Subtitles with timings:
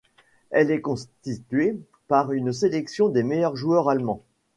[0.49, 4.23] Elle est constituée par une sélection des meilleurs joueurs allemands.